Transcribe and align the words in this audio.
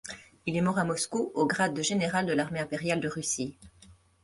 Il 0.47 0.57
est 0.57 0.61
mort 0.61 0.79
à 0.79 0.83
Moscou 0.83 1.31
au 1.35 1.45
grade 1.45 1.75
de 1.75 1.83
général 1.83 2.25
de 2.25 2.33
l'armée 2.33 2.59
impériale 2.59 3.01
de 3.01 3.07
Russie. 3.07 3.55